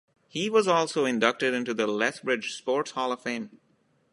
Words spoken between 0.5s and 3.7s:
also inducted into the Lethbridge Sports Hall of Fame.